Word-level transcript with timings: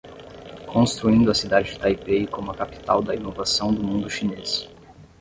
Construindo 0.65 1.29
a 1.29 1.35
cidade 1.35 1.73
de 1.73 1.77
Taipei 1.79 2.25
como 2.25 2.49
a 2.49 2.55
capital 2.55 3.03
da 3.03 3.13
inovação 3.13 3.71
do 3.71 3.83
mundo 3.83 4.09
chinês 4.09 4.67